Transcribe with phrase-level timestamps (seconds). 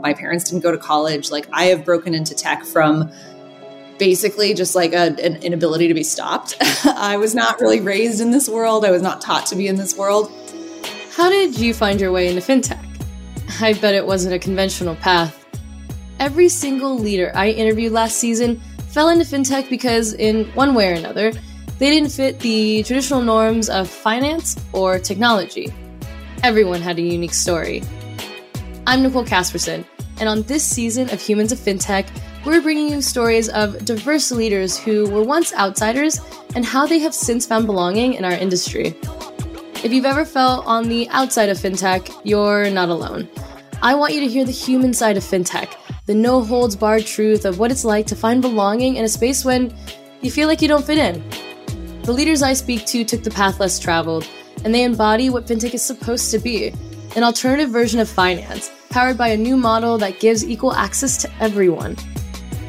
[0.00, 1.30] My parents didn't go to college.
[1.30, 3.10] Like, I have broken into tech from
[3.98, 6.56] basically just like a, an inability to be stopped.
[6.84, 9.76] I was not really raised in this world, I was not taught to be in
[9.76, 10.30] this world.
[11.14, 12.84] How did you find your way into fintech?
[13.60, 15.44] I bet it wasn't a conventional path.
[16.20, 20.94] Every single leader I interviewed last season fell into fintech because, in one way or
[20.94, 21.32] another,
[21.78, 25.72] they didn't fit the traditional norms of finance or technology.
[26.42, 27.82] Everyone had a unique story.
[28.88, 29.84] I'm Nicole Casperson,
[30.18, 32.08] and on this season of Humans of FinTech,
[32.46, 36.18] we're bringing you stories of diverse leaders who were once outsiders
[36.54, 38.96] and how they have since found belonging in our industry.
[39.84, 43.28] If you've ever felt on the outside of FinTech, you're not alone.
[43.82, 45.68] I want you to hear the human side of FinTech,
[46.06, 49.44] the no holds barred truth of what it's like to find belonging in a space
[49.44, 49.70] when
[50.22, 51.22] you feel like you don't fit in.
[52.04, 54.26] The leaders I speak to took the path less traveled,
[54.64, 56.72] and they embody what FinTech is supposed to be
[57.16, 61.30] an alternative version of finance powered by a new model that gives equal access to
[61.40, 61.96] everyone.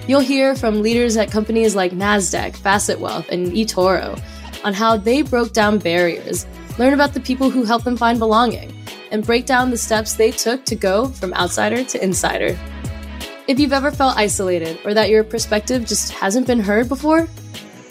[0.08, 4.22] You'll hear from leaders at companies like NASDAQ, Facet Wealth, and eToro
[4.64, 6.46] on how they broke down barriers,
[6.78, 8.76] learn about the people who helped them find belonging,
[9.12, 12.58] and break down the steps they took to go from outsider to insider.
[13.48, 17.28] If you've ever felt isolated or that your perspective just hasn't been heard before,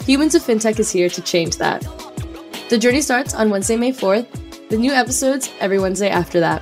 [0.09, 1.81] Humans of FinTech is here to change that.
[2.69, 4.25] The journey starts on Wednesday, May 4th,
[4.69, 6.61] the new episodes every Wednesday after that.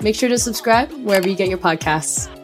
[0.00, 2.35] Make sure to subscribe wherever you get your podcasts.